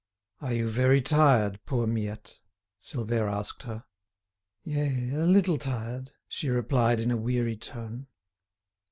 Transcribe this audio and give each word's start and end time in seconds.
"Are 0.39 0.51
you 0.51 0.67
very 0.67 0.99
tired, 0.99 1.59
poor 1.67 1.85
Miette?" 1.85 2.39
Silvère 2.81 3.31
asked 3.31 3.61
her. 3.61 3.83
"Yea, 4.63 5.11
a 5.13 5.27
little 5.27 5.59
tired," 5.59 6.09
she 6.27 6.49
replied 6.49 6.99
in 6.99 7.11
a 7.11 7.17
weary 7.17 7.55
tone. 7.55 8.07